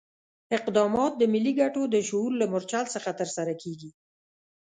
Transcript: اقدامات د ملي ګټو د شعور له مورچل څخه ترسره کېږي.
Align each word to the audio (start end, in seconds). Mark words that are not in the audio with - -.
اقدامات 0.57 1.11
د 1.17 1.23
ملي 1.33 1.53
ګټو 1.61 1.81
د 1.93 1.95
شعور 2.07 2.31
له 2.41 2.45
مورچل 2.51 2.85
څخه 2.95 3.09
ترسره 3.19 3.53
کېږي. 3.61 3.89